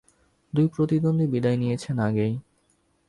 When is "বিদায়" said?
1.27-1.57